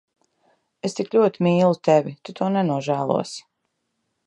[0.89, 2.15] Es tik ļoti mīlu tevi.
[2.25, 3.47] Tu to nenožēlosi.